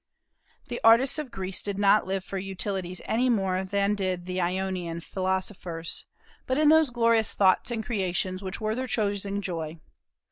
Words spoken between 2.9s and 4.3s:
any more than did